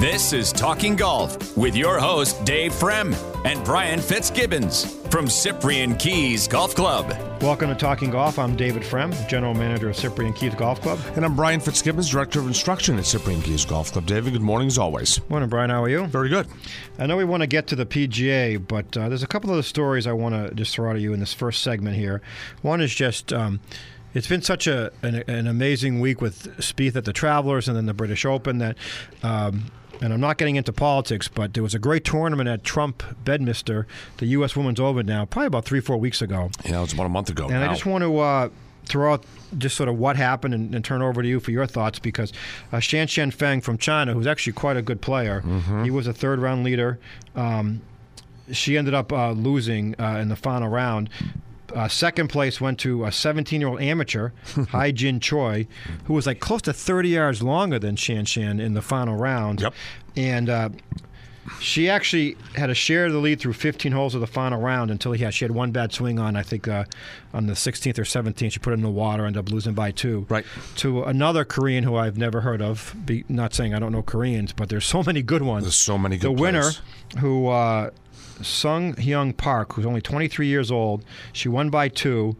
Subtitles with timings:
[0.00, 3.14] This is Talking Golf with your host, Dave Frem
[3.44, 7.14] and Brian Fitzgibbons from Cyprian Keyes Golf Club.
[7.42, 8.38] Welcome to Talking Golf.
[8.38, 10.98] I'm David Frem, General Manager of Cyprian Keyes Golf Club.
[11.16, 14.06] And I'm Brian Fitzgibbons, Director of Instruction at Cyprian Keyes Golf Club.
[14.06, 15.20] David, good morning as always.
[15.28, 15.68] Morning, Brian.
[15.68, 16.06] How are you?
[16.06, 16.46] Very good.
[16.98, 19.56] I know we want to get to the PGA, but uh, there's a couple of
[19.56, 22.22] the stories I want to just throw out at you in this first segment here.
[22.62, 23.34] One is just.
[23.34, 23.60] Um,
[24.12, 27.86] it's been such a an, an, amazing week with Spieth at the Travelers and then
[27.86, 28.76] the British Open that
[29.22, 33.02] um, and I'm not getting into politics, but there was a great tournament at Trump
[33.24, 33.86] Bedminster,
[34.18, 34.56] the U.S.
[34.56, 36.50] Women's Open now, probably about three, four weeks ago.
[36.64, 37.44] Yeah, it was about a month ago.
[37.44, 37.64] And now.
[37.64, 38.48] I just want to uh,
[38.86, 39.24] throw out
[39.58, 42.32] just sort of what happened and, and, turn over to you for your thoughts because
[42.72, 45.84] uh, Shan Shan Feng from China, who's actually quite a good player, mm-hmm.
[45.84, 46.98] he was a third round leader.
[47.34, 47.82] Um,
[48.52, 51.10] she ended up uh, losing uh, in the final round
[51.74, 54.30] uh, second place went to a 17 year old amateur,
[54.70, 55.66] Hye-jin Choi,
[56.04, 59.60] who was like close to 30 yards longer than Shan Shan in the final round.
[59.60, 59.74] Yep.
[60.16, 60.68] And uh,
[61.58, 64.90] she actually had a share of the lead through 15 holes of the final round
[64.90, 66.84] until he had she had one bad swing on I think uh,
[67.34, 69.90] on the 16th or 17th she put it in the water ended up losing by
[69.90, 70.44] two right
[70.76, 74.52] to another Korean who I've never heard of be, not saying I don't know Koreans
[74.52, 76.82] but there's so many good ones there's so many good the winner players.
[77.18, 77.90] who uh,
[78.42, 81.04] Sung Hyun Park, who's only 23 years old.
[81.32, 82.36] She won by two.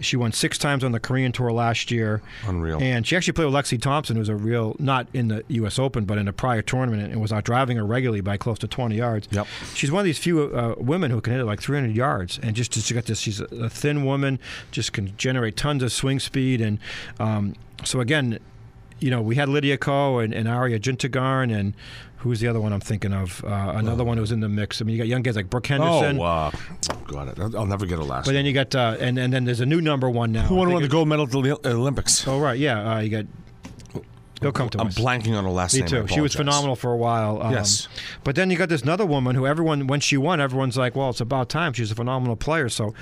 [0.00, 2.22] She won six times on the Korean Tour last year.
[2.46, 2.80] Unreal.
[2.80, 5.78] And she actually played with Lexi Thompson, who's a real, not in the U.S.
[5.78, 8.68] Open, but in a prior tournament, and was out driving her regularly by close to
[8.68, 9.28] 20 yards.
[9.30, 9.46] Yep.
[9.74, 12.54] She's one of these few uh, women who can hit it like 300 yards, and
[12.54, 13.20] just she got this.
[13.20, 14.38] She's a thin woman,
[14.70, 16.78] just can generate tons of swing speed, and
[17.18, 17.54] um,
[17.84, 18.38] so again,
[19.00, 21.74] you know, we had Lydia Ko and, and Ariya Jutanugarn and
[22.18, 23.44] who's the other one I'm thinking of?
[23.44, 24.06] Uh, another oh.
[24.06, 24.80] one who's in the mix.
[24.80, 26.18] I mean, you got young guys like Brooke Henderson.
[26.18, 26.50] Oh, uh,
[27.06, 27.54] got it.
[27.54, 28.26] I'll never get a last.
[28.26, 30.42] But then you got uh, and and then there's a new number one now.
[30.42, 32.26] Who won the gold medal at the Olympics?
[32.26, 32.94] Oh right, yeah.
[32.94, 33.26] Uh, you got.
[34.40, 34.96] He'll come to I'm us.
[34.96, 35.88] blanking on her last Me name.
[35.88, 36.06] too.
[36.06, 37.42] She was phenomenal for a while.
[37.42, 37.88] Um, yes.
[38.22, 41.10] But then you got this another woman who everyone, when she won, everyone's like, well,
[41.10, 41.72] it's about time.
[41.72, 42.68] She's a phenomenal player.
[42.68, 42.94] So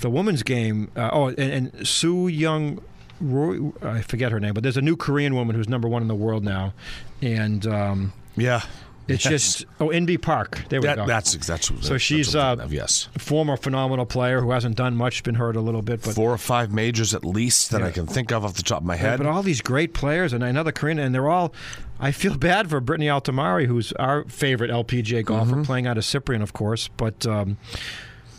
[0.00, 2.80] the women's game, uh, oh, and, and So Yeon
[3.20, 6.08] Ryu, I forget her name, but there's a new Korean woman who's number one in
[6.08, 6.72] the world now,
[7.20, 8.62] and um, yeah,
[9.08, 9.30] it's yes.
[9.30, 10.64] just oh Inbee Park.
[10.68, 11.06] There we that, go.
[11.06, 15.36] That's that's so that's she's uh, yes former phenomenal player who hasn't done much, been
[15.36, 17.86] hurt a little bit, but four or five majors at least that yeah.
[17.86, 19.18] I can think of off the top of my head.
[19.18, 21.54] but all these great players and another Korean, and they're all.
[21.98, 25.62] I feel bad for Brittany Altomare, who's our favorite LPGA golfer, mm-hmm.
[25.62, 27.56] playing out of Cyprian, of course, but um,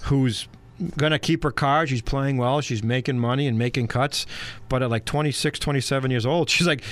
[0.03, 0.47] who's
[0.97, 1.89] going to keep her card.
[1.89, 2.61] She's playing well.
[2.61, 4.25] She's making money and making cuts.
[4.69, 6.83] But at like 26, 27 years old, she's like,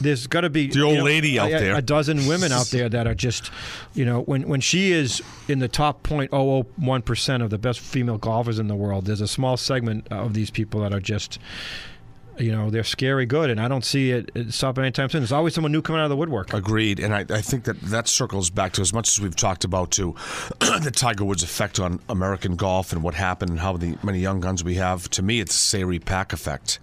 [0.00, 1.74] there's got to be the old you know, lady out a, there.
[1.76, 3.50] A dozen women out there that are just,
[3.94, 8.18] you know, when when she is in the top 0.001 percent of the best female
[8.18, 11.38] golfers in the world, there's a small segment of these people that are just
[12.40, 15.20] you know they're scary good, and I don't see it, stopping anytime soon.
[15.20, 16.52] There's always someone new coming out of the woodwork.
[16.52, 19.64] Agreed, and I, I think that that circles back to as much as we've talked
[19.64, 20.14] about to
[20.60, 24.40] the Tiger Woods' effect on American golf and what happened and how the many young
[24.40, 25.08] guns we have.
[25.10, 26.78] To me, it's Se Ri Pak effect,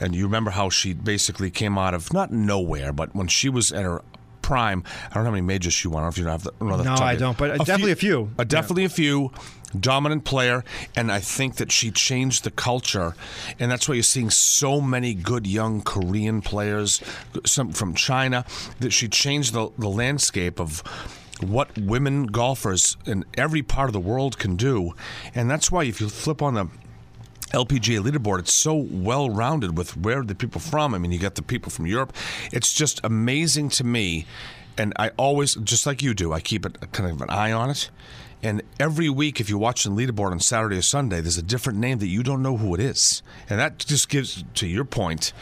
[0.00, 3.72] and you remember how she basically came out of not nowhere, but when she was
[3.72, 4.02] at her
[4.44, 4.84] prime.
[5.10, 6.02] I don't know how many majors she won.
[6.02, 6.84] I don't know if you have the.
[6.84, 7.36] No, I don't.
[7.36, 8.30] But a definitely a few.
[8.38, 8.88] Uh, a definitely yeah.
[8.88, 9.32] a few
[9.78, 10.62] dominant player,
[10.94, 13.14] and I think that she changed the culture,
[13.58, 17.00] and that's why you're seeing so many good young Korean players,
[17.46, 18.44] some from China,
[18.80, 20.82] that she changed the, the landscape of
[21.40, 24.92] what women golfers in every part of the world can do,
[25.34, 26.68] and that's why if you flip on the
[27.54, 30.94] LPGA leaderboard, it's so well rounded with where the people from.
[30.94, 32.12] I mean, you got the people from Europe.
[32.52, 34.26] It's just amazing to me.
[34.76, 37.70] And I always, just like you do, I keep it kind of an eye on
[37.70, 37.90] it.
[38.42, 41.78] And every week, if you watch the leaderboard on Saturday or Sunday, there's a different
[41.78, 43.22] name that you don't know who it is.
[43.48, 45.32] And that just gives, to your point,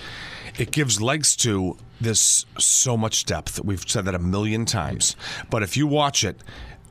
[0.58, 3.64] it gives legs to this so much depth.
[3.64, 5.16] We've said that a million times.
[5.50, 6.40] But if you watch it,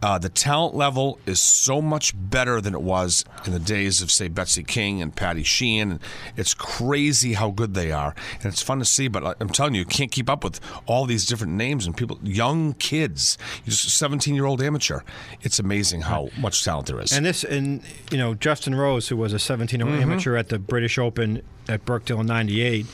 [0.01, 4.11] uh, the talent level is so much better than it was in the days of,
[4.11, 5.99] say, Betsy King and Patty Sheehan.
[6.35, 9.07] It's crazy how good they are, and it's fun to see.
[9.07, 12.19] But I'm telling you, you can't keep up with all these different names and people,
[12.23, 15.01] young kids, just 17 year old amateur.
[15.41, 17.11] It's amazing how much talent there is.
[17.11, 20.11] And this, and you know, Justin Rose, who was a 17 year old mm-hmm.
[20.11, 22.85] amateur at the British Open at Birkdale in '98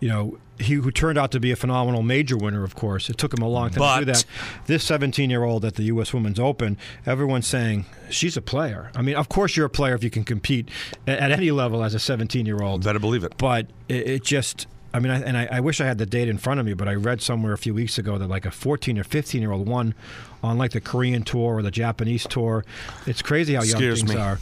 [0.00, 3.10] you know, he who turned out to be a phenomenal major winner, of course.
[3.10, 4.24] It took him a long time to do that.
[4.66, 6.12] This 17 year old at the U.S.
[6.14, 6.76] Women's Open,
[7.06, 8.90] everyone's saying she's a player.
[8.94, 10.68] I mean, of course, you're a player if you can compete
[11.06, 12.84] at, at any level as a 17 year old.
[12.84, 13.36] Better believe it.
[13.36, 14.66] But it, it just.
[14.92, 16.72] I mean, I, and I, I wish I had the date in front of me,
[16.72, 19.50] but I read somewhere a few weeks ago that like a 14 or 15 year
[19.50, 19.92] old won
[20.40, 22.64] on like the Korean tour or the Japanese tour.
[23.04, 24.20] It's crazy how young Scares things me.
[24.20, 24.38] are.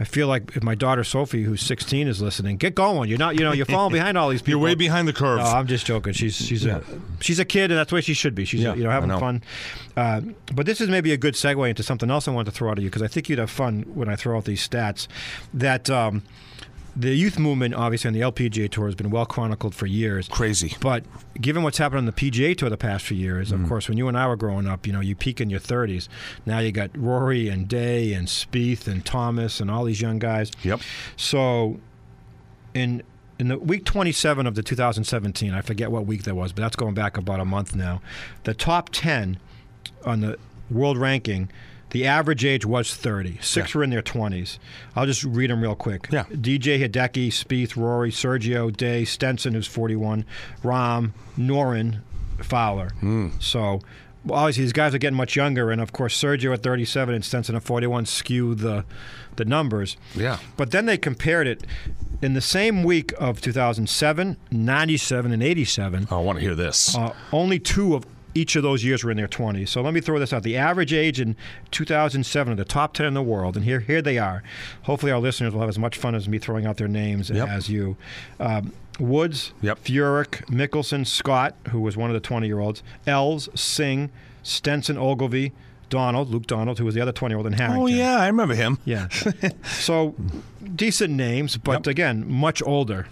[0.00, 3.08] I feel like if my daughter Sophie, who's 16, is listening, get going.
[3.08, 4.58] You're not, you know, you're falling behind all these people.
[4.60, 5.38] You're way behind the curve.
[5.38, 6.12] No, I'm just joking.
[6.12, 6.82] She's she's a
[7.20, 8.44] she's a kid, and that's the way she should be.
[8.44, 9.20] She's Yeah, you know having know.
[9.20, 9.42] fun.
[9.96, 10.20] Uh,
[10.52, 12.78] but this is maybe a good segue into something else I wanted to throw out
[12.78, 15.06] at you because I think you'd have fun when I throw out these stats.
[15.52, 16.22] That um,
[16.96, 20.28] the youth movement, obviously, on the LPGA tour has been well chronicled for years.
[20.28, 20.76] Crazy.
[20.80, 21.04] But
[21.40, 23.62] given what's happened on the PGA tour the past few years, Mm.
[23.62, 25.60] of course, when you and I were growing up, you know, you peak in your
[25.60, 26.08] 30s.
[26.46, 30.50] Now you got Rory and Day and Spieth and Thomas and all these young guys.
[30.62, 30.80] Yep.
[31.16, 31.80] So,
[32.74, 33.02] in
[33.38, 36.76] in the week 27 of the 2017, I forget what week that was, but that's
[36.76, 38.00] going back about a month now.
[38.44, 39.38] The top 10
[40.06, 40.38] on the
[40.70, 41.50] world ranking,
[41.94, 43.38] the average age was 30.
[43.40, 43.78] Six Yeah.
[43.78, 44.58] were in their 20s.
[44.96, 46.08] I'll just read them real quick.
[46.10, 46.24] Yeah.
[46.32, 50.24] DJ Hideki, Spieth, Rory, Sergio, Day, Stenson, who's 41,
[50.64, 52.00] Rahm, Noren,
[52.42, 52.90] Fowler.
[52.98, 53.28] Hmm.
[53.38, 53.80] So.
[54.24, 57.24] well, Obviously, these guys are getting much younger, and of course, Sergio at 37 and
[57.24, 58.84] Stenson at 41 skew the
[59.36, 59.96] the numbers.
[60.16, 60.38] Yeah.
[60.56, 61.64] But then they compared it
[62.22, 66.08] in the same week of 2007, 97, and 87.
[66.10, 66.96] I want to hear this.
[66.96, 69.68] Uh, only two of each of those years were in their 20s.
[69.68, 70.42] So let me throw this out.
[70.42, 71.36] The average age in
[71.70, 74.42] 2007 of the top 10 in the world, and here here they are.
[74.82, 77.48] Hopefully, our listeners will have as much fun as me throwing out their names Yep.
[77.48, 77.96] as you.
[78.40, 79.84] Um, Woods, Yep.
[79.84, 84.10] Furyk, Mickelson, Scott, who was one of the 20 year olds, Els, Singh,
[84.44, 85.52] Stenson, Ogilvy,
[85.90, 87.82] Donald, Luke Donald, who was the other 20 year old in Harrington.
[87.82, 88.78] oh yeah, I remember him.
[88.84, 89.08] Yeah.
[89.64, 90.14] so
[90.74, 91.86] decent names, but Yep.
[91.88, 93.06] again, much older.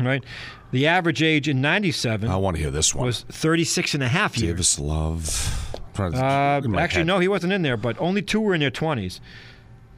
[0.00, 0.24] Right?
[0.72, 3.06] The average age in 97 I want to hear this one.
[3.06, 4.52] was 36 and a half years.
[4.52, 5.76] Davis Love.
[5.98, 7.06] Uh, actually, head.
[7.06, 9.20] no, he wasn't in there, but only two were in their 20s.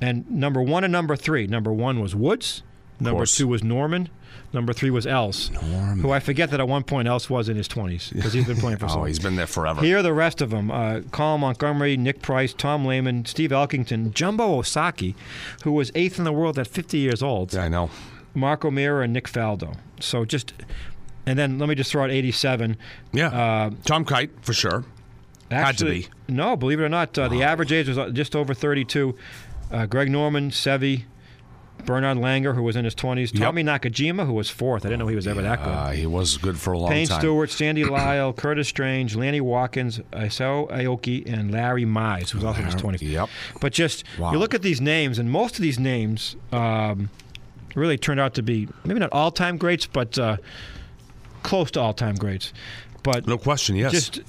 [0.00, 1.46] And number one and number three.
[1.46, 2.62] Number one was Woods.
[2.98, 4.08] Number two was Norman.
[4.52, 5.48] Number three was Els,
[6.02, 8.58] who I forget that at one point Els was in his 20s because he's been
[8.58, 9.80] playing for so Oh, he's been there forever.
[9.80, 14.12] Here are the rest of them: uh, Colin Montgomerie, Nick Price, Tom Lehman, Steve Elkington,
[14.12, 15.16] Jumbo Ozaki,
[15.64, 17.54] who was eighth in the world at 50 years old.
[17.54, 17.90] Yeah, I know.
[18.34, 19.76] Mark O'Meara and Nick Faldo.
[20.00, 20.52] So just,
[21.26, 22.76] and then let me just throw out 87.
[23.12, 23.26] Yeah.
[23.28, 24.84] Uh, Tom Kite for sure.
[25.50, 26.08] Had to be.
[26.28, 29.14] No, believe it or not, uh, the average age was uh, just over 32.
[29.70, 31.04] Uh, Greg Norman, Seve,
[31.84, 33.42] Bernard Langer, who was in his 20s, Yep.
[33.42, 34.86] Tommy Nakajima, who was fourth.
[34.86, 35.98] I didn't know he was ever that good.
[35.98, 37.20] He was good for a long Payne time.
[37.20, 42.60] Stewart, Sandy Lyle, Curtis Strange, Lanny Wadkins, Isao Aoki, and Larry Mize, who was also
[42.60, 43.02] in his 20s.
[43.02, 43.28] Yep.
[43.60, 44.32] But just Wow.
[44.32, 47.10] you look at these names, and most of these names um,
[47.74, 50.36] really turned out to be maybe not all-time greats, but uh,
[51.42, 52.52] close to all-time greats.
[53.02, 53.76] But No question.
[53.76, 53.92] Yes.
[53.92, 54.20] just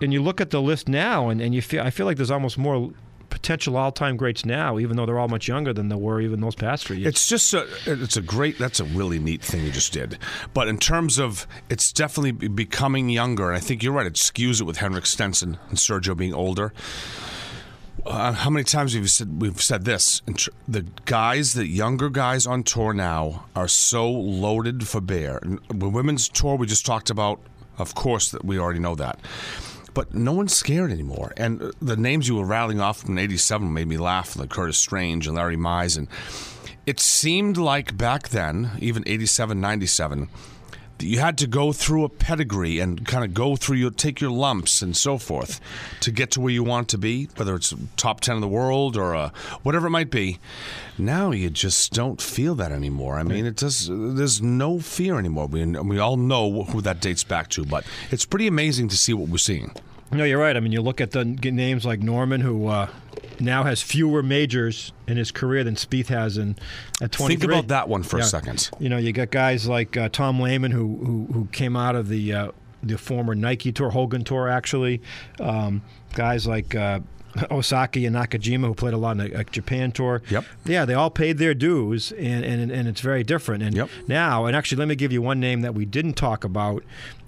[0.00, 2.30] and you look at the list now, and, and you feel I feel like there's
[2.30, 2.90] almost more
[3.28, 6.54] potential all-time greats now, even though they're all much younger than they were even those
[6.54, 7.08] past three years.
[7.08, 10.18] It's just a, it's a great, that's a really neat thing you just did.
[10.54, 13.48] But in terms of, it's definitely becoming younger.
[13.48, 14.06] And I think you're right.
[14.06, 16.72] It skews it with Henrik Stenson and Sergio being older.
[18.06, 20.22] Uh, how many times have you said we've said this?
[20.68, 25.40] The guys, the younger guys on tour now, are so loaded for bear.
[25.42, 27.40] The women's tour we just talked about,
[27.78, 29.18] of course, that we already know that.
[29.92, 31.32] But no one's scared anymore.
[31.36, 34.78] And uh, the names you were rattling off from '87 made me laugh, like Curtis
[34.78, 35.98] Strange and Larry Mize.
[35.98, 36.06] And
[36.86, 40.28] it seemed like back then, even '87, '97 that
[41.00, 44.30] you had to go through a pedigree and kind of go through your take your
[44.30, 45.60] lumps and so forth
[46.00, 48.96] to get to where you want to be whether it's top 10 in the world
[48.96, 49.30] or uh,
[49.62, 50.38] whatever it might be.
[50.98, 53.18] Now you just don't feel that anymore.
[53.18, 55.46] I mean it does there's no fear anymore.
[55.46, 59.12] We, we all know who that dates back to but it's pretty amazing to see
[59.12, 59.72] what we're seeing
[60.12, 60.56] No, you're right.
[60.56, 62.88] I mean, you look at the names like Norman, who uh,
[63.40, 66.56] now has fewer majors in his career than Spieth has in
[67.02, 67.36] at 23.
[67.36, 70.40] think about that one for a second You know, you got guys like uh, Tom
[70.40, 74.48] Lehman, who, who who came out of the uh, the former Nike Tour, Hogan Tour,
[74.48, 75.02] actually.
[75.40, 75.82] Um,
[76.14, 76.74] guys like.
[77.50, 80.22] Ozaki and Nakajima, who played a lot in the Japan tour.
[80.30, 80.44] Yep.
[80.64, 83.62] Yeah, they all paid their dues, and, and, and it's very different.
[83.62, 83.88] And Yep.
[84.08, 86.82] now, and actually, let me give you one name that we didn't talk about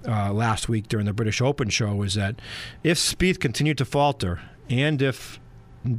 [0.07, 2.35] uh, last week during the British Open show is that
[2.83, 4.39] if Spieth continued to falter,
[4.69, 5.39] and if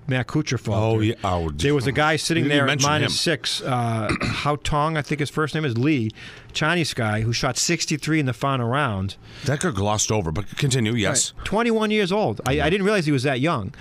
[0.07, 1.15] Matt Kuchar Oh, yeah.
[1.25, 3.17] Oh, there was a guy sitting there at minus him.
[3.17, 6.11] six, uh, Haotong, I think his first name is Lee,
[6.53, 9.17] Chinese guy who shot 63 in the final round.
[9.47, 12.41] that got glossed over but continue yes 21 years old.
[12.47, 13.73] I, I didn't realize he was that young.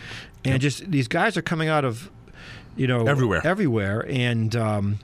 [0.45, 2.09] And just these guys are coming out of,
[2.77, 3.41] you know, Everywhere.
[3.45, 4.99] everywhere, and um,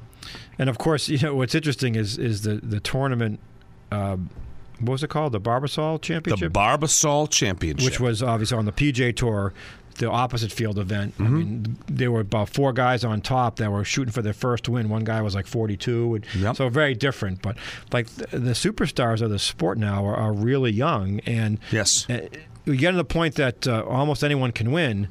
[0.58, 3.42] and of course, you know what's interesting is is the the tournament
[3.92, 4.16] uh,
[4.80, 5.34] what was it called?
[5.34, 6.54] The Barbasol Championship.
[6.54, 7.86] The Barbasol Championship.
[7.86, 9.54] which was obviously on the PJ Tour.
[9.96, 11.14] The opposite field event.
[11.20, 11.38] I Mm-hmm.
[11.38, 14.90] mean, there were about four guys on top that were shooting for their first win.
[14.90, 16.56] One guy was like 42, and Yep.
[16.58, 17.42] so very different.
[17.42, 17.58] But
[17.94, 22.10] like the, the superstars of the sport now are, are really young, and Yes.
[22.10, 22.28] uh,
[22.66, 25.08] we get to the point that uh, almost anyone can win.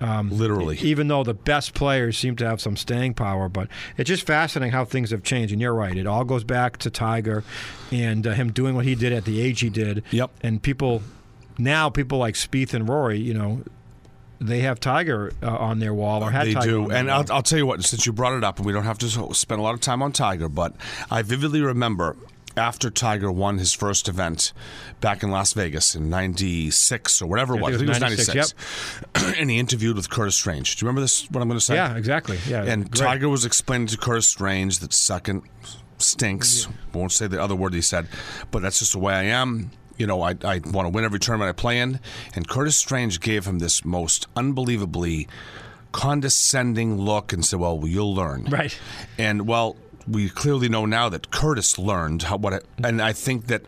[0.00, 0.78] Um, Literally.
[0.78, 3.66] even though the best players seem to have some staying power, but
[3.96, 5.52] it's just fascinating how things have changed.
[5.52, 7.42] And you're right; it all goes back to Tiger
[7.90, 10.04] and uh, him doing what he did at the age he did.
[10.12, 10.30] Yep.
[10.40, 11.02] And people
[11.58, 13.64] now, people like Spieth and Rory, you know,
[14.40, 16.66] they have Tiger uh, on their wall or had they Tiger.
[16.70, 17.10] do, on their and.
[17.10, 17.82] I'll, I'll tell you what.
[17.84, 20.02] Since you brought it up, and we don't have to spend a lot of time
[20.02, 20.74] on Tiger, but
[21.10, 22.16] I vividly remember
[22.56, 24.52] after Tiger won his first event
[25.00, 27.74] back in Las Vegas in '96 or whatever it was.
[27.74, 28.54] I think it was was 96,
[29.14, 30.76] '96, and he interviewed with Curtis Strange.
[30.76, 31.28] Do you remember this?
[31.30, 31.74] What I'm going to say?
[31.74, 32.38] yeah, exactly.
[32.48, 33.04] Yeah, And great.
[33.06, 35.42] Tiger was explaining to Curtis Strange that second
[35.98, 36.68] stinks.
[36.92, 38.08] Won't say the other word he said,
[38.50, 39.70] but that's just the way I am.
[39.98, 42.00] You know, I, I want to win every tournament I play in.
[42.34, 45.28] And Curtis Strange gave him this most unbelievably
[45.92, 48.78] condescending look and said, "Well, you'll learn." Right.
[49.18, 49.76] And well,
[50.06, 53.62] we clearly know now that Curtis learned how, what, it, and I think that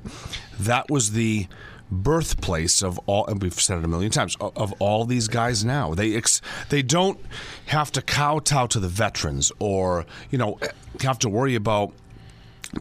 [0.59, 1.47] that was the
[1.91, 3.27] birthplace of all.
[3.27, 5.65] And we've said it a million times of, of all these guys.
[5.65, 7.21] Now they ex, they don't
[7.67, 10.59] have to kowtow to the veterans or you know
[11.03, 11.93] have to worry about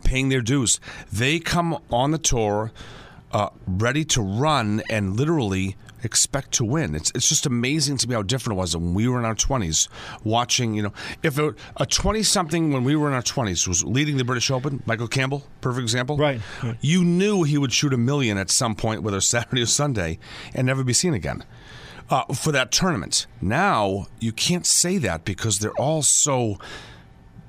[0.03, 0.79] paying their dues.
[1.11, 2.71] They come on the tour
[3.31, 6.95] uh, ready to run and literally expect to win.
[6.95, 9.35] It's it's just amazing to me how different it was when we were in our
[9.35, 9.89] twenties,
[10.23, 10.73] watching.
[10.73, 10.93] You know,
[11.23, 14.49] if a, a twenty something when we were in our twenties was leading the British
[14.51, 16.17] Open, Michael Campbell, perfect example.
[16.17, 16.77] Right, right.
[16.81, 20.19] You knew he would shoot a million at some point, whether Saturday or Sunday,
[20.53, 21.43] and never be seen again.
[22.09, 23.27] Uh, for that tournament.
[23.39, 26.57] Now you can't say that because they're all so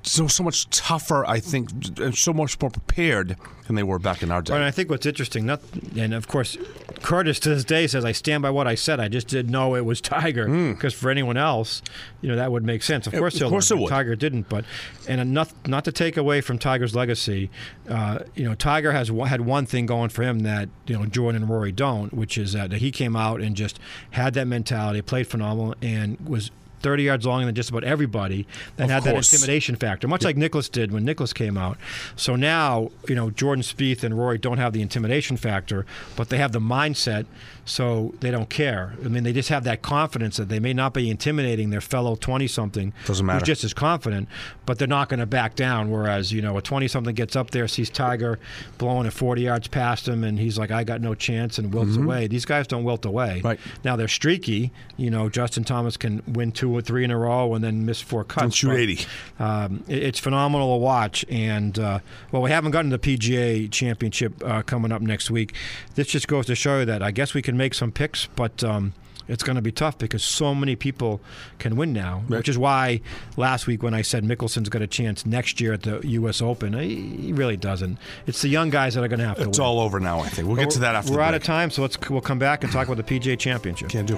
[0.03, 4.23] so so much tougher, I think, and so much more prepared than they were back
[4.23, 4.53] in our day.
[4.55, 5.61] And I think what's interesting, not,
[5.95, 6.57] and of course,
[7.01, 8.99] Curtis to this day says, "I stand by what I said.
[8.99, 11.81] I just didn't know it was Tiger." Because for anyone else,
[12.21, 13.07] you know, that would make sense.
[13.07, 13.19] Of Hmm.
[13.19, 13.89] Course, of course it would.
[13.89, 14.49] Tiger didn't.
[14.49, 14.65] But
[15.07, 17.49] and not not to take away from Tiger's legacy,
[17.89, 21.43] uh, you know, Tiger has had one thing going for him that you know Jordan
[21.43, 23.79] and Rory don't, which is that he came out and just
[24.11, 26.49] had that mentality, played phenomenal, and was.
[26.81, 28.47] 30 yards longer than just about everybody
[28.77, 31.77] that Of had that intimidation factor, much like Nicklaus did when Nicklaus came out.
[32.15, 35.85] So now, you know, Jordan Spieth and Rory don't have the intimidation factor,
[36.15, 37.25] but they have the mindset,
[37.65, 38.95] so they don't care.
[39.03, 42.15] I mean, they just have that confidence that they may not be intimidating their fellow
[42.15, 43.39] 20 something Doesn't matter.
[43.39, 44.27] who's just as confident,
[44.65, 45.91] but they're not going to back down.
[45.91, 48.39] Whereas, you know, a 20 something gets up there, sees Tiger
[48.77, 51.95] blowing at 40 yards past him, and he's like, I got no chance, and wilts
[51.97, 52.27] away.
[52.27, 53.37] These guys don't wilt away.
[53.37, 53.47] Mm-hmm.
[53.47, 53.59] Right.
[53.83, 54.71] Now, they're streaky.
[54.97, 58.01] You know, Justin Thomas can win two or three in a row and then miss
[58.01, 58.43] four cuts.
[58.43, 59.05] And shoot 80.
[59.39, 61.23] Um, it- it's phenomenal to watch.
[61.29, 61.99] And, uh,
[62.31, 65.53] well, we haven't gotten the PGA championship uh, coming up next week.
[65.95, 68.63] This just goes to show you that I guess we can make some picks, but.
[68.63, 68.93] Um,
[69.27, 71.21] it's going to be tough because so many people
[71.57, 72.99] can win now, which is why
[73.37, 76.41] last week when I said Mickelson's got a chance next year at the U.S.
[76.41, 77.97] Open, he really doesn't.
[78.27, 79.65] It's the young guys that are going to have to It's win.
[79.65, 80.19] all over now.
[80.19, 81.43] I think we'll get to that after We're out break.
[81.43, 83.87] of time, so let's we'll come back and talk about the PGA Championship.
[83.87, 84.17] Can't do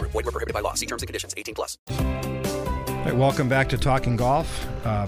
[0.51, 0.73] prohibited by law.
[0.75, 1.33] See terms and conditions.
[1.37, 1.77] 18 plus.
[1.89, 4.67] All right, welcome back to Talking Golf.
[4.85, 5.07] Uh,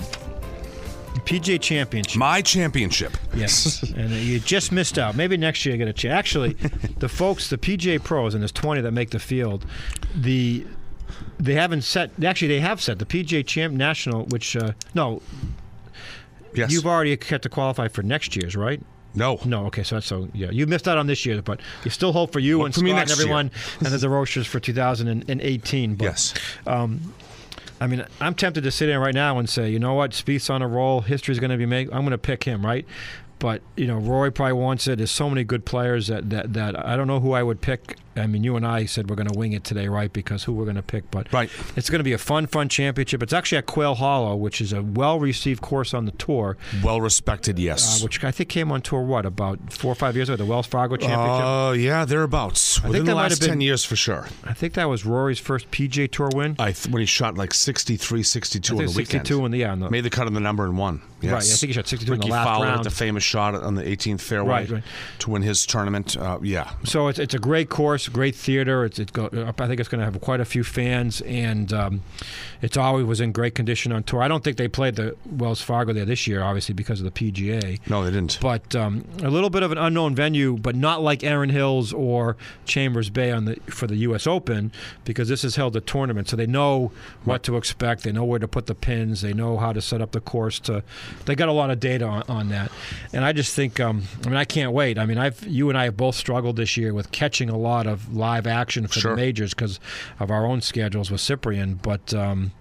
[1.25, 2.17] PGA Championship.
[2.17, 3.13] My championship.
[3.35, 5.15] Yes, and you just missed out.
[5.15, 6.13] Maybe next year you get a chance.
[6.13, 6.53] Actually,
[6.99, 9.65] the folks, the PGA pros, and there's 20 that make the field.
[10.15, 10.65] The
[11.39, 12.11] they haven't set.
[12.23, 15.21] Actually, they have set the PGA Champ National, which uh, no,
[16.55, 16.71] Yes.
[16.71, 18.81] you've already kept to qualify for next year's, right?
[19.15, 19.39] No.
[19.45, 22.13] No, okay, so that's so yeah, you missed out on this year, but you still
[22.13, 25.95] hope for you Look and for Scott and everyone, and the DeRochers for 2018.
[25.95, 26.33] But, Yes.
[26.67, 27.13] Um,
[27.81, 30.49] I mean, I'm tempted to sit in right now and say, you know what, Spieth's
[30.49, 31.01] on a roll.
[31.01, 31.89] History's going to be made.
[31.91, 32.85] I'm going to pick him, right?
[33.43, 34.99] But you know, Rory probably wants it.
[34.99, 37.97] There's so many good players that that, that I don't know who I would pick.
[38.15, 40.13] I mean, you and I said we're going to wing it today, right?
[40.13, 41.49] Because who we're going to pick, but Right.
[41.75, 43.23] it's going to be a fun, fun championship.
[43.23, 47.57] It's actually at Quail Hollow, which is a well-received course on the tour, Well respected,
[47.57, 48.03] uh, yes.
[48.03, 50.67] which I think came on tour what about four or five years ago, the Wells
[50.67, 51.43] Fargo Championship.
[51.43, 52.77] Uh, yeah, thereabouts.
[52.77, 54.27] think Within the last been- 10 years for sure.
[54.43, 56.55] I think that was Rory's first PJ Tour win.
[56.59, 59.07] I th- when he shot like 63, 62 I on the weekend.
[59.27, 61.01] 62 in the yeah, on the, Made the cut on the number and won.
[61.23, 61.31] Yes.
[61.33, 62.83] Right, I think he shot 62 in the last Fowler round.
[62.85, 64.83] the famous shot on the 18th fairway Right, right.
[65.19, 66.17] to win his tournament.
[66.17, 66.71] Uh, yeah.
[66.83, 68.85] So it's, it's a great course, great theater.
[68.85, 72.01] It's, it's go, I think it's going to have quite a few fans, and um,
[72.61, 74.21] it's always was in great condition on tour.
[74.21, 77.31] I don't think they played the Wells Fargo there this year, obviously because of the
[77.31, 77.79] PGA.
[77.89, 78.39] No, they didn't.
[78.41, 82.35] But um, a little bit of an unknown venue, but not like Erin Hills or
[82.65, 84.27] Chambers Bay on the for the U.S.
[84.27, 84.71] Open,
[85.05, 86.91] because this is held a tournament, so they know
[87.23, 88.03] what to expect.
[88.03, 89.21] They know where to put the pins.
[89.21, 90.59] They know how to set up the course.
[90.61, 90.83] To
[91.25, 92.71] they got a lot of data on, on that,
[93.13, 94.97] and I just think, um, I mean, I can't wait.
[94.97, 97.87] I mean, I've you and I have both struggled this year with catching a lot
[97.87, 99.11] of live action for Sure.
[99.11, 99.79] the majors because
[100.19, 102.13] of our own schedules with Cyprian, but.
[102.13, 102.51] Um,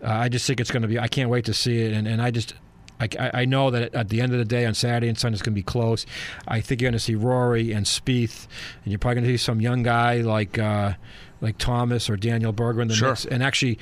[0.00, 0.96] I just think it's going to be.
[0.98, 2.54] I can't wait to see it, and, and I just.
[3.00, 5.34] I, I I know that at the end of the day on Saturday and Sunday
[5.34, 6.06] it's going to be close.
[6.46, 8.46] I think you're going to see Rory and Spieth,
[8.84, 10.92] and you're probably going to see some young guy like uh,
[11.40, 13.08] like Thomas or Daniel Berger in the Sure.
[13.10, 13.24] mix.
[13.24, 13.78] And actually,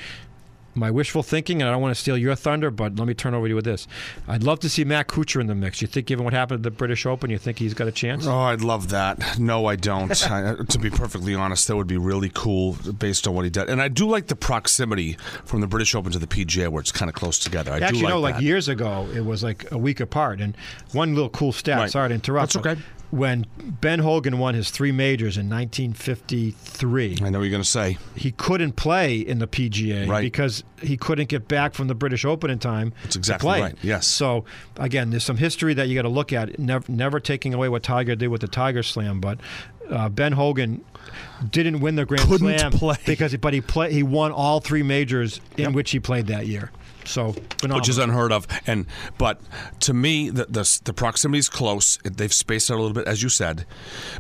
[0.77, 3.35] my wishful thinking, and I don't want to steal your thunder, but let me turn
[3.35, 3.89] over to you with this.
[4.29, 5.81] I'd love to see Matt Kuchar in the mix.
[5.81, 8.27] You think, given what happened at the British Open, you think he's got a chance?
[8.27, 9.39] Oh, I'd love that.
[9.39, 10.31] No, I don't.
[10.31, 13.69] I, to be perfectly honest, that would be really cool based on what he did.
[13.69, 16.93] And I do like the proximity from the British Open to the PGA, where it's
[16.93, 17.73] kind of close together.
[17.73, 18.43] I Actually, do like no, like that.
[18.43, 20.41] years ago, it was like a week apart.
[20.41, 20.57] And
[20.93, 21.91] one little cool stat, Right.
[21.91, 22.53] sorry to interrupt.
[22.55, 22.81] That's okay.
[23.11, 27.69] When Ben Hogan won his three majors in 1953, I know what you're going to
[27.69, 27.99] say.
[28.15, 30.21] he couldn't play in the PGA Right.
[30.23, 32.93] because he couldn't get back from the British Open in time.
[33.03, 33.61] That's to exactly play.
[33.63, 34.07] right, yes.
[34.07, 34.45] So
[34.77, 36.59] again, there's some history that you got to look at.
[36.59, 39.39] Never, never taking away what Tiger did with the Tiger Slam, but
[39.91, 40.85] uh, Ben Hogan
[41.51, 42.97] didn't win the Grand Couldn't Slam play.
[43.07, 46.71] because, but he play, he won all three majors in which he played that year.
[47.07, 47.79] So phenomenal.
[47.81, 48.47] which is unheard of.
[48.67, 48.87] And
[49.19, 49.41] but
[49.81, 51.99] to me, the the, the proximity is close.
[52.05, 53.65] They've spaced out a little bit, as you said.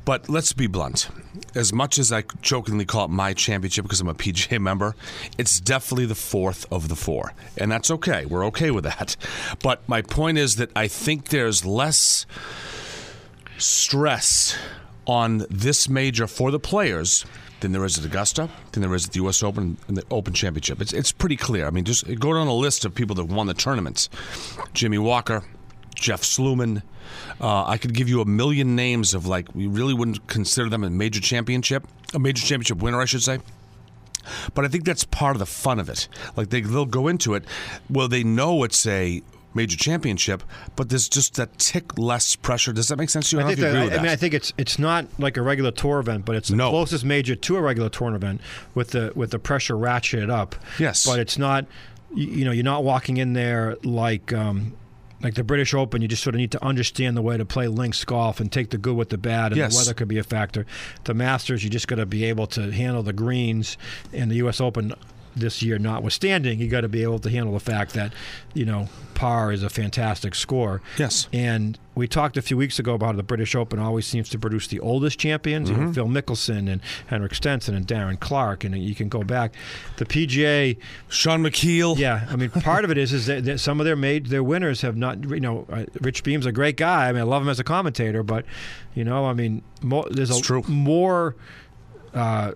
[0.05, 1.09] But let's be blunt.
[1.55, 4.95] As much as I jokingly call it my championship because I'm a PGA member,
[5.37, 8.25] it's definitely the fourth of the four, and that's okay.
[8.27, 9.17] We're okay with that.
[9.63, 12.27] But my point is that I think there's less
[13.59, 14.57] stress
[15.07, 17.25] on this major for the players
[17.67, 19.43] than there is at Augusta, than there is at the U.S.
[19.43, 20.81] Open and the Open Championship.
[20.81, 21.67] It's it's pretty clear.
[21.67, 24.09] I mean, just go down a list of people that won the tournaments:
[24.73, 25.43] Jimmy Walker,
[25.97, 26.83] Jeff Sluman.
[27.41, 30.85] Uh, I could give you a million names of like we really wouldn't consider them
[30.85, 33.41] a major championship, a major championship winner, I should say.
[34.55, 36.09] But I think that's part of the fun of it.
[36.37, 37.45] Like they, they'll go into it,
[37.91, 39.23] well, they know it's a
[39.57, 40.43] major championship,
[40.77, 42.73] but there's just that tick less pressure.
[42.73, 43.43] Does that make sense to you?
[43.43, 45.37] I, I think know if you that, I mean, I think it's it's not like
[45.37, 46.71] a regular tour event, but it's the No.
[46.71, 48.41] closest major to a regular tour event
[48.75, 50.55] with the with the pressure ratcheted up.
[50.79, 51.05] Yes.
[51.07, 51.67] but it's not.
[52.15, 54.33] You, you know, you're not walking in there like.
[54.33, 54.75] Um,
[55.23, 57.69] like the British Open, you just sort of need to understand the way to play
[57.69, 59.73] links golf and take the good with the bad, and Yes.
[59.73, 60.67] the weather could be a factor.
[61.05, 63.79] The Masters, you just got to be able to handle the greens,
[64.13, 64.61] and the U.S.
[64.61, 64.93] Open
[65.37, 68.13] this year notwithstanding, you got to be able to handle the fact that
[68.55, 70.83] you know par is a fantastic score.
[70.99, 71.29] Yes.
[71.33, 74.39] And we talked a few weeks ago about how the British Open always seems to
[74.39, 75.71] produce the oldest champions.
[75.71, 75.81] Mm-hmm.
[75.81, 79.55] You know, Phil Mickelson and Henrik Stenson and Darren Clarke, and you can go back.
[79.97, 81.99] The PGA, Shaun Micheel.
[81.99, 84.43] yeah, I mean, part of it is is that, that some of their made their
[84.43, 85.29] winners have not.
[85.29, 87.09] You know, uh, Rich Beem's a great guy.
[87.09, 88.45] I mean, I love him as a commentator, but
[88.95, 91.37] you know, I mean, mo- there's a more.
[92.15, 92.53] Uh,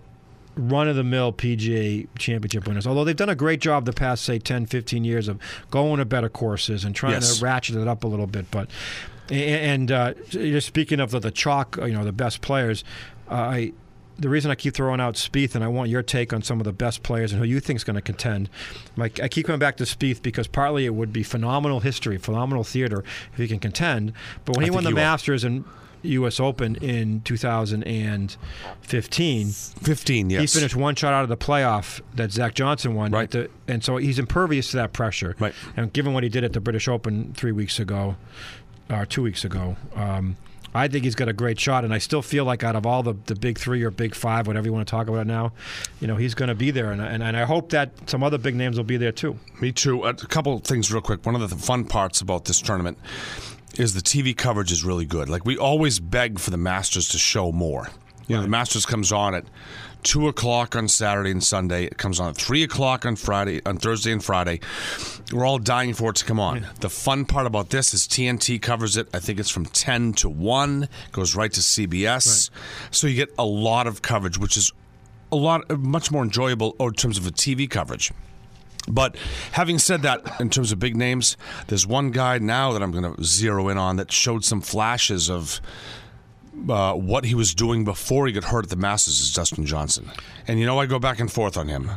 [0.55, 2.85] Run of the mill PGA championship winners.
[2.85, 6.05] Although they've done a great job the past, say, 10, 15 years of going to
[6.05, 7.37] better courses and trying Yes.
[7.39, 8.51] to ratchet it up a little bit.
[8.51, 8.69] But
[9.29, 12.83] and uh, just speaking of the, the chalk, you know, the best players,
[13.29, 13.73] uh, I
[14.19, 16.65] the reason I keep throwing out Spieth, and I want your take on some of
[16.65, 18.49] the best players and who you think is going to contend.
[18.95, 22.63] Like I keep coming back to Spieth because partly it would be phenomenal history, phenomenal
[22.63, 24.13] theater if he can contend.
[24.45, 25.01] But when I he won the he will.
[25.01, 25.63] Masters and
[26.03, 26.39] U.S.
[26.39, 29.47] Open in 2015.
[29.49, 30.41] 15, yes.
[30.41, 33.11] He finished one shot out of the playoff that Zach Johnson won.
[33.11, 33.29] Right.
[33.29, 35.35] the- and so he's impervious to that pressure.
[35.39, 35.53] Right.
[35.75, 38.15] And given what he did at the British Open three weeks ago,
[38.89, 40.37] or two weeks ago, um,
[40.73, 41.83] I think he's got a great shot.
[41.85, 44.47] And I still feel like out of all the, the big three or big five,
[44.47, 45.53] whatever you want to talk about now,
[45.99, 46.91] you know, he's going to be there.
[46.91, 49.37] And, I- and, and I hope that some other big names will be there too.
[49.61, 50.03] Me too.
[50.03, 51.25] A couple of things, real quick.
[51.25, 52.97] One of the fun parts about this tournament
[53.77, 55.29] is the TV coverage is really good.
[55.29, 57.89] Like we always beg for the Masters to show more.
[58.27, 59.45] You know, the Masters comes on at
[60.03, 61.85] two o'clock on Saturday and Sunday.
[61.85, 64.59] It comes on at three o'clock on Friday, on Thursday and Friday.
[65.31, 66.65] We're all dying for it to come on.
[66.79, 69.07] The fun part about this is TNT covers it.
[69.13, 70.87] I think it's from ten to one.
[71.11, 72.49] Goes right to CBS,
[72.89, 74.71] so you get a lot of coverage, which is
[75.31, 78.11] a lot much more enjoyable oh, in terms of the TV coverage.
[78.87, 79.15] But
[79.51, 83.15] having said that, in terms of big names, there's one guy now that I'm going
[83.15, 85.61] to zero in on that showed some flashes of
[86.69, 90.09] uh, what he was doing before he got hurt at the Masters is Dustin Johnson.
[90.47, 91.91] And you know, I go back and forth on him.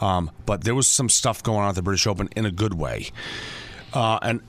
[0.00, 2.74] Um, but there was some stuff going on at the British Open in a good
[2.74, 3.10] way.
[3.92, 4.40] Uh, and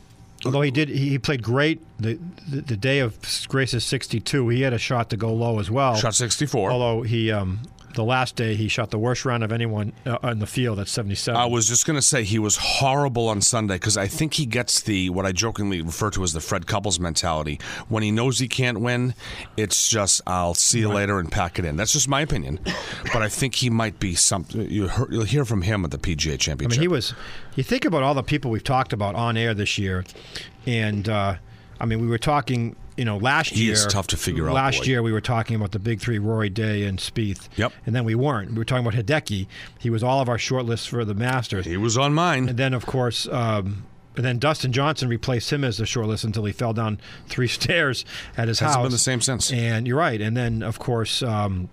[0.45, 3.15] Although he did, he played great the, the the day of
[3.47, 4.49] Grace's 62.
[4.49, 5.95] He had a shot to go low as well.
[5.95, 6.71] shot 64.
[6.71, 7.59] Although he, um,
[7.93, 10.87] the last day, he shot the worst round of anyone uh, in the field at
[10.87, 11.39] 77.
[11.39, 14.45] I was just going to say he was horrible on Sunday because I think he
[14.45, 17.59] gets the what I jokingly refer to as the Fred Couples mentality.
[17.89, 19.13] When he knows he can't win,
[19.57, 21.75] it's just I'll see you later and pack it in.
[21.75, 22.59] That's just my opinion,
[23.13, 24.69] but I think he might be something.
[24.69, 26.77] You hear- You'll hear from him at the PGA Championship.
[26.77, 27.13] I mean, he was.
[27.55, 30.05] You think about all the people we've talked about on air this year,
[30.65, 31.35] and uh,
[31.79, 32.75] I mean, we were talking.
[33.01, 35.55] You know, last He year is tough to figure out, Last year, we were talking
[35.55, 37.49] about the big three: Rory Day and Spieth.
[37.55, 37.73] Yep.
[37.87, 38.51] And then we weren't.
[38.51, 39.47] We were talking about Hideki.
[39.79, 41.65] He was all of our short lists for the Masters.
[41.65, 42.47] He was on mine.
[42.47, 46.23] And then, of course, um, and then Dustin Johnson replaced him as the short list
[46.25, 48.05] until he fell down three stairs
[48.37, 48.85] at his Hasn't house.
[48.85, 49.51] been the same since.
[49.51, 50.21] And you're right.
[50.21, 51.69] And then, of course, um,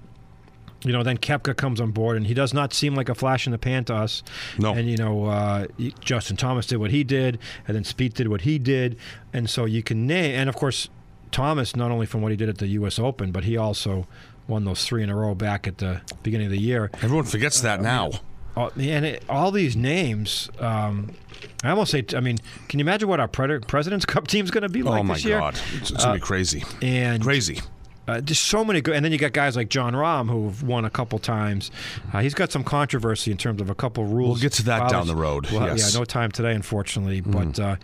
[0.82, 3.46] you know, then Koepka comes on board, and he does not seem like a flash
[3.46, 4.22] in the pan to us.
[4.58, 4.72] No.
[4.72, 5.66] And you know, uh,
[6.00, 8.96] Justin Thomas did what he did, and then Speed did what he did,
[9.34, 10.34] and so you can name.
[10.34, 10.88] And of course,
[11.32, 12.98] Thomas not only from what he did at the U.S.
[12.98, 14.06] Open, but he also
[14.46, 16.90] won those three in a row back at the beginning of the year.
[17.02, 18.10] Everyone forgets that now.
[18.56, 21.14] Uh, and it, all these names, um,
[21.62, 22.38] I almost say, I mean,
[22.68, 25.14] can you imagine what our Pred- President's Cup team's going to be like oh my
[25.14, 25.38] this year?
[25.38, 26.64] God, it's, it's gonna be crazy.
[26.82, 27.60] And Crazy.
[28.08, 28.96] uh, just so many good.
[28.96, 31.70] And then you got guys like Jon Rahm who've won a couple times.
[32.12, 34.40] Uh, he's got some controversy in terms of a couple rules.
[34.40, 35.92] We'll get to that down the road, Well, yes.
[35.94, 37.20] Yeah, no time today, unfortunately.
[37.20, 37.76] But uh,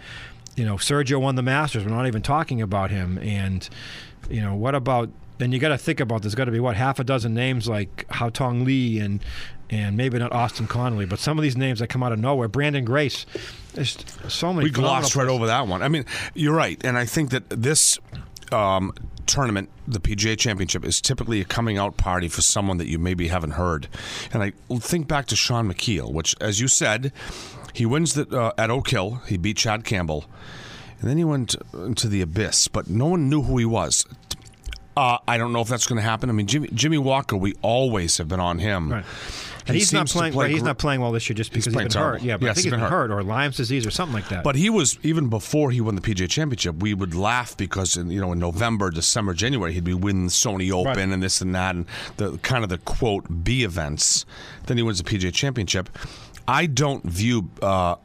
[0.56, 1.84] you know, Sergio won the Masters.
[1.84, 3.18] We're not even talking about him.
[3.18, 3.68] And
[4.30, 5.10] you know, what about?
[5.38, 6.22] Then you got to think about.
[6.22, 9.20] There's got to be what half a dozen names like Haotong Li and
[9.70, 12.48] and maybe not Austin Connelly, but some of these names that come out of nowhere.
[12.48, 13.26] Branden Grace.
[13.72, 13.96] There's
[14.28, 14.64] so many.
[14.64, 15.82] we glossed right over that one.
[15.82, 17.98] I mean, you're right, and I think that this
[18.52, 18.92] um,
[19.26, 23.28] tournament, the PGA Championship, is typically a coming out party for someone that you maybe
[23.28, 23.88] haven't heard.
[24.32, 27.12] And I think back to Shaun Micheel, which, as you said,
[27.74, 29.20] he wins the, uh, at Oak Hill.
[29.26, 30.24] He beat Chad Campbell,
[31.00, 34.06] and then he went into the abyss, but no one knew who he was.
[34.96, 36.30] Uh, I don't know if that's going to happen.
[36.30, 38.92] I mean, Jimmy, Jimmy Walker, we always have been on him.
[38.92, 39.04] Right.
[39.66, 40.34] And He he's not to playing.
[40.34, 42.22] play right, he's not playing well this year just because he's playing been hurt.
[42.22, 43.08] Yeah, but I think he's he's been been hurt.
[43.08, 44.44] hurt or Lyme's disease or something like that.
[44.44, 46.76] But he was even before he won the PGA Championship.
[46.76, 50.30] We would laugh because in, you know in November, December, January, he'd be winning the
[50.30, 50.98] Sony Open Right.
[51.08, 51.87] and this and that and
[52.18, 54.26] the kind of the quote B events.
[54.66, 55.88] Then he wins the PGA Championship.
[56.46, 57.50] I don't view.
[57.61, 57.96] Uh,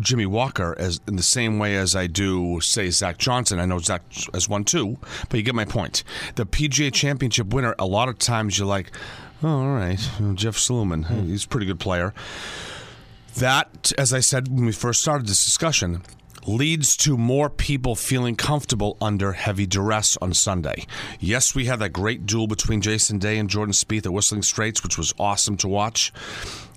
[0.00, 3.58] Jimmy Walker as in the same way as I do, say, Zach Johnson.
[3.58, 4.02] I know Zach
[4.34, 6.04] has won two, but you get my point.
[6.34, 8.90] The PGA Championship winner, a lot of times you're like,
[9.42, 9.98] oh, all right,
[10.34, 12.12] Jeff Sluman, he's a pretty good player.
[13.36, 16.02] That, as I said when we first started this discussion,
[16.46, 20.86] leads to more people feeling comfortable under heavy duress on Sunday.
[21.20, 24.82] Yes, we had that great duel between Jason Day and Jordan Spieth at Whistling Straits,
[24.82, 26.12] which was awesome to watch.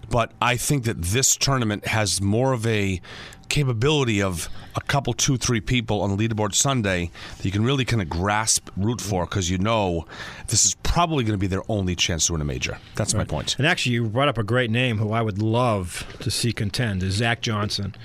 [0.10, 3.02] But I think that this tournament has more of a
[3.50, 7.86] capability of a couple, two, three people on the leaderboard Sunday that you can really
[7.86, 10.06] kind of grasp, root for, because you know
[10.48, 12.78] this is probably going to be their only chance to win a major.
[12.96, 13.56] That's my point.
[13.58, 17.04] And actually, you brought up a great name who I would love to see contend
[17.04, 17.96] is Zach Johnson.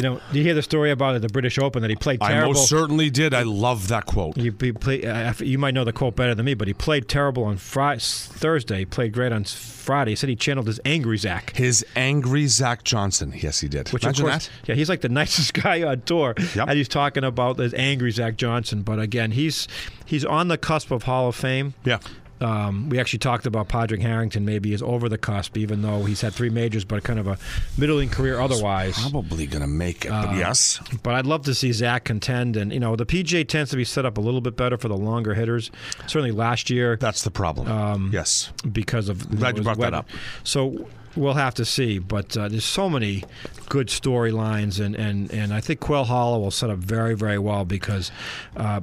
[0.00, 2.22] You know, do you hear the story about at the British Open that he played
[2.22, 2.52] terrible?
[2.52, 3.34] I most certainly did.
[3.34, 4.34] I love that quote.
[4.36, 7.06] He, he play, uh, you might know the quote better than me, but he played
[7.06, 8.78] terrible on Friday, Thursday.
[8.78, 10.12] He played great on Friday.
[10.12, 11.54] He said he channeled his angry Zach.
[11.54, 13.34] His angry Zach Johnson.
[13.36, 13.90] Yes, he did.
[13.90, 14.68] Which Imagine of course, that.
[14.70, 16.68] yeah, he's like the nicest guy on tour, Yep.
[16.68, 18.80] and he's talking about this angry Zach Johnson.
[18.80, 19.68] But again, he's
[20.06, 21.74] he's on the cusp of Hall of Fame.
[21.84, 21.98] Yeah.
[22.40, 26.22] Um, we actually talked about Padraig Harrington maybe is over the cusp, even though he's
[26.22, 27.36] had three majors, but kind of a
[27.76, 28.98] middling career otherwise.
[29.10, 30.80] Probably going to make it, Uh, but yes.
[31.02, 33.84] But I'd love to see Zach contend, and you know the PGA tends to be
[33.84, 35.70] set up a little bit better for the longer hitters.
[36.06, 38.10] Certainly last year, That's the problem.
[38.12, 38.52] yes.
[38.72, 40.08] because of glad you brought that up.
[40.42, 41.98] So we'll have to see.
[41.98, 43.24] But uh, there's so many
[43.68, 47.64] good storylines, and, and, and I think Quail Hollow will set up very very well
[47.66, 48.10] because
[48.56, 48.80] uh,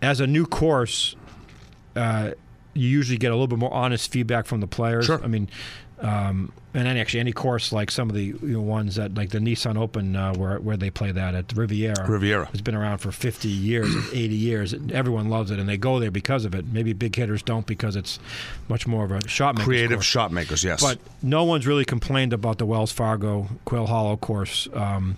[0.00, 1.14] as a new course.
[1.96, 2.32] Uh,
[2.74, 5.06] you usually get a little bit more honest feedback from the players.
[5.06, 5.22] Sure.
[5.22, 5.48] I mean,
[6.00, 9.30] um, and then actually any course like some of the you know, ones that like
[9.30, 12.06] the Nissan Open uh, where where they play that at Riviera.
[12.06, 12.48] Riviera.
[12.52, 14.74] It's been around for 50 years, 80 years.
[14.92, 16.66] Everyone loves it, and they go there because of it.
[16.66, 18.18] Maybe big hitters don't because it's
[18.68, 20.04] much more of a shot maker's Creative course.
[20.04, 20.82] shot makers, yes.
[20.82, 24.68] But no one's really complained about the Wells Fargo Quail Hollow course.
[24.74, 25.16] Um,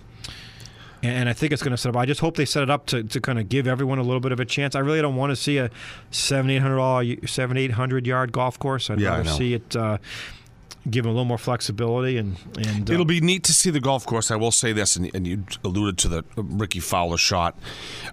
[1.06, 1.96] and I think it's going to set up.
[1.96, 4.20] I just hope they set it up to, to kind of give everyone a little
[4.20, 4.74] bit of a chance.
[4.74, 5.70] I really don't want to see a
[6.10, 8.90] seven eight hundred dollar seven eight hundred yard golf course.
[8.90, 9.98] I'd Yeah, rather see it uh,
[10.88, 13.80] give them a little more flexibility and and uh, It'll be neat to see the
[13.80, 14.30] golf course.
[14.30, 17.58] I will say this, and, and you alluded to the Rickie Fowler shot.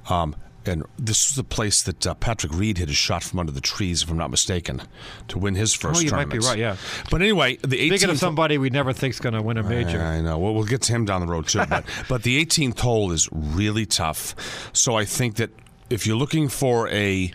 [0.10, 0.36] Um,
[0.68, 3.62] and this was the place that uh, Patrick Reed hit his shot from under the
[3.62, 4.82] trees, if I'm not mistaken,
[5.28, 6.78] to win his first Oh, you might be right, yeah.
[7.10, 7.88] But anyway, the 18th.
[7.88, 10.00] Speaking of somebody we never think's going to win a major.
[10.02, 10.38] I know.
[10.38, 11.64] Well, we'll get to him down the road too.
[11.68, 14.36] But but the 18th hole is really tough.
[14.74, 15.52] So I think that
[15.90, 17.32] if you're looking for a,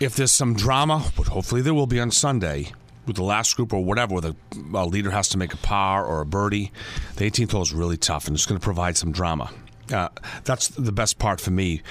[0.00, 2.72] if there's some drama, but hopefully there will be on Sunday
[3.06, 4.36] with the last group or whatever, where the
[4.74, 6.72] a leader has to make a par or a birdie,
[7.16, 9.50] the 18th hole is really tough and it's going to provide some drama.
[9.92, 10.08] Uh,
[10.44, 11.82] that's the best part for me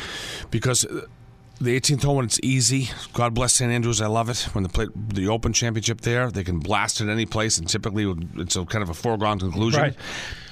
[0.52, 0.86] because.
[0.86, 1.02] uh,
[1.62, 2.88] The 18th hole when it's easy.
[3.14, 4.00] God bless St Andrews.
[4.00, 6.32] I love it when they play the Open Championship there.
[6.32, 8.06] They can blast it any place, and typically
[8.38, 9.82] it's a kind of a foregone conclusion.
[9.82, 9.96] Right.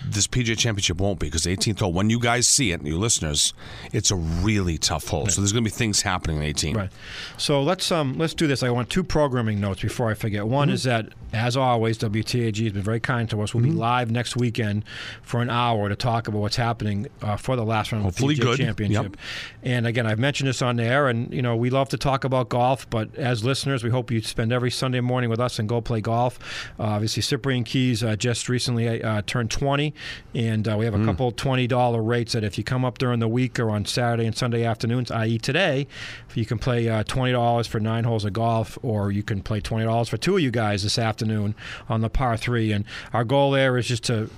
[0.06, 1.94] This PGA Championship won't be because the 18th hole.
[1.94, 3.54] When you guys see it, you listeners,
[3.94, 5.28] it's a really tough hole.
[5.28, 6.76] So there's going to be things happening in 18.
[6.78, 6.90] Right.
[7.38, 8.64] So let's um let's do this.
[8.64, 10.42] I want two programming notes before I forget.
[10.42, 10.52] Mm-hmm.
[10.52, 13.54] One is that, as always, WTAG has been very kind to us.
[13.54, 13.72] We'll Mm-hmm.
[13.74, 14.86] be live next weekend
[15.24, 18.40] for an hour to talk about what's happening uh, for the last round Hopefully of
[18.40, 18.58] the PGA good.
[18.60, 19.04] Championship.
[19.04, 19.18] Yep.
[19.64, 22.24] And again, I've mentioned this on the air, and you know we love to talk
[22.24, 25.68] about golf, but as listeners, we hope you spend every Sunday morning with us and
[25.68, 26.38] go play golf.
[26.80, 29.94] Uh, obviously, Cyprian Keyes uh, just recently uh, turned 20,
[30.36, 31.04] and uh, we have Mm.
[31.04, 33.86] a couple twenty dollar rates that if you come up during the week or on
[33.86, 35.38] Saturday and Sunday afternoons, i.e.
[35.38, 35.88] today,
[36.36, 39.60] you can play uh, twenty dollars for nine holes of golf, or you can play
[39.60, 41.56] twenty dollars for two of you guys this afternoon
[41.90, 42.72] on the par three.
[42.72, 44.30] And our goal there is just to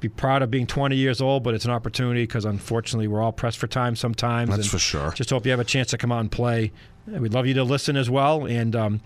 [0.00, 3.32] be proud of being 20 years old, but it's an opportunity because unfortunately we're all
[3.32, 4.48] pressed for time sometimes.
[4.48, 5.10] That's and for sure.
[5.12, 6.72] Just hope you have a chance to come out and play.
[7.06, 8.46] We'd love you to listen as well.
[8.46, 9.00] And um,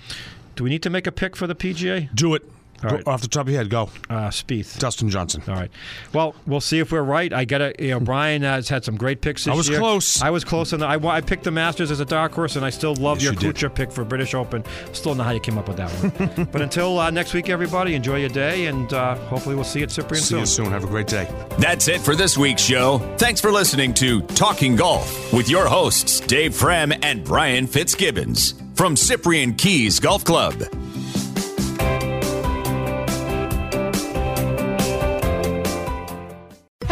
[0.54, 2.14] do we need to make a pick for the PGA?
[2.14, 2.48] Do it.
[2.84, 3.06] All Go, right.
[3.08, 3.84] Off the top of your head, go.
[4.10, 4.78] Uh, Spieth.
[4.78, 5.42] Dustin Johnson.
[5.48, 5.70] All right.
[6.12, 7.32] Well, we'll see if we're right.
[7.32, 9.78] I got to, you know, Brian has had some great picks this I was year.
[9.78, 10.20] close.
[10.22, 12.70] I was close, and I, I picked the Masters as a dark horse, and I
[12.70, 13.56] still love Yes, your you did.
[13.56, 14.62] Kuchar pick for British Open.
[14.92, 16.44] Still don't know how you came up with that one.
[16.52, 19.84] but until uh, next week, everybody, enjoy your day, and uh, hopefully we'll see you
[19.84, 20.40] at Cyprian See soon.
[20.40, 20.66] you soon.
[20.66, 21.28] Have a great day.
[21.58, 22.98] That's it for this week's show.
[23.18, 28.96] Thanks for listening to Talking Golf with your hosts, Dave Frem and Brian Fitzgibbons from
[28.96, 30.54] Cyprian Keyes Golf Club.